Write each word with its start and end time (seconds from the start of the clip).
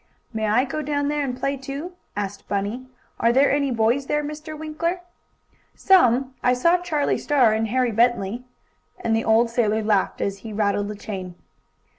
"May 0.33 0.47
I 0.47 0.65
go 0.65 0.81
down 0.81 1.09
there 1.09 1.23
and 1.23 1.39
play, 1.39 1.57
too?" 1.57 1.91
asked 2.17 2.47
Bunny. 2.47 2.87
"Are 3.19 3.31
there 3.31 3.51
any 3.51 3.69
boys 3.69 4.07
there, 4.07 4.23
Mr. 4.23 4.57
Winkler?" 4.57 5.01
"Some. 5.75 6.33
I 6.41 6.53
saw 6.55 6.77
Charlie 6.81 7.19
Star 7.19 7.53
and 7.53 7.67
Harry 7.67 7.91
Bentley," 7.91 8.43
and 8.99 9.15
the 9.15 9.23
old 9.23 9.51
sailor 9.51 9.83
laughed 9.83 10.19
as 10.19 10.39
he 10.39 10.53
rattled 10.53 10.87
the 10.87 10.95
chain. 10.95 11.35